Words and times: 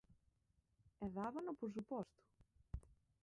E 1.05 1.07
dábano 1.17 1.51
por 1.59 1.69
suposto! 1.77 2.19